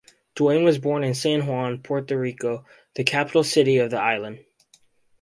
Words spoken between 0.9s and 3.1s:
in San Juan, Puerto Rico the